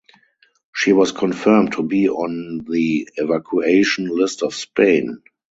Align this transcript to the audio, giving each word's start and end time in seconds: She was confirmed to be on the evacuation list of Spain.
She 0.73 0.93
was 0.93 1.11
confirmed 1.11 1.73
to 1.73 1.83
be 1.83 2.09
on 2.09 2.61
the 2.67 3.07
evacuation 3.17 4.07
list 4.09 4.41
of 4.41 4.55
Spain. 4.55 5.21